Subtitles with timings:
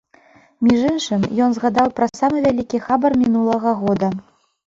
[0.67, 4.09] Між іншым, ён згадаў пра самы вялікі хабар мінулага года.